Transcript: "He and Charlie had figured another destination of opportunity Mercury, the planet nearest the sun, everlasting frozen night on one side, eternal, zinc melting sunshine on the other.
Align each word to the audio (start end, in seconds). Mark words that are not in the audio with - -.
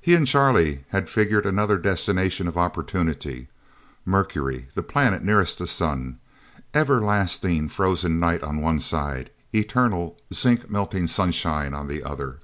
"He 0.00 0.14
and 0.14 0.28
Charlie 0.28 0.84
had 0.90 1.10
figured 1.10 1.44
another 1.44 1.76
destination 1.76 2.46
of 2.46 2.56
opportunity 2.56 3.48
Mercury, 4.04 4.68
the 4.76 4.82
planet 4.84 5.24
nearest 5.24 5.58
the 5.58 5.66
sun, 5.66 6.20
everlasting 6.72 7.68
frozen 7.68 8.20
night 8.20 8.44
on 8.44 8.60
one 8.62 8.78
side, 8.78 9.30
eternal, 9.52 10.20
zinc 10.32 10.70
melting 10.70 11.08
sunshine 11.08 11.74
on 11.74 11.88
the 11.88 12.04
other. 12.04 12.38